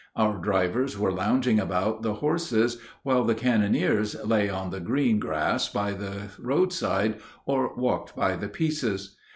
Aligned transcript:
Our 0.15 0.39
drivers 0.39 0.97
were 0.97 1.11
lounging 1.11 1.59
about 1.59 2.01
the 2.01 2.15
horses, 2.15 2.79
while 3.03 3.23
the 3.23 3.35
cannoneers 3.35 4.15
lay 4.25 4.49
on 4.49 4.71
the 4.71 4.79
green 4.79 5.19
grass 5.19 5.69
by 5.69 5.91
the 5.91 6.31
roadside 6.39 7.19
or 7.45 7.75
walked 7.75 8.15
by 8.15 8.35
the 8.35 8.49
pieces. 8.49 9.15